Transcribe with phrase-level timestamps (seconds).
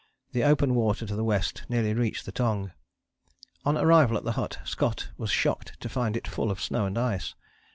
[0.31, 2.71] The open water to the west nearly reached the Tongue.
[3.65, 6.97] On arrival at the hut Scott was shocked to find it full of snow and
[6.97, 7.35] ice.